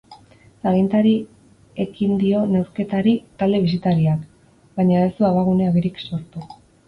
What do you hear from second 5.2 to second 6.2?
abagune argirik